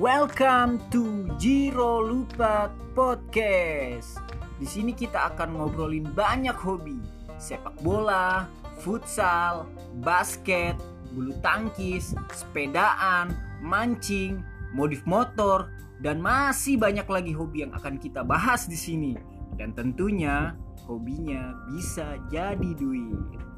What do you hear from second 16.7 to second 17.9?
banyak lagi hobi yang